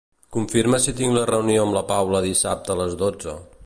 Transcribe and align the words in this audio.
Confirma 0.37 0.79
si 0.85 0.93
tinc 1.01 1.13
la 1.17 1.27
reunió 1.31 1.67
amb 1.69 1.79
la 1.79 1.87
Paula 1.95 2.25
dissabte 2.29 2.75
a 2.77 2.83
les 2.85 3.03
dotze. 3.07 3.43